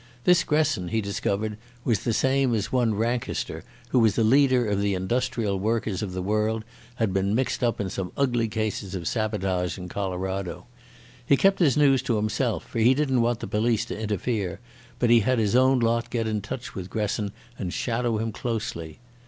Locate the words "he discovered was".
0.87-1.99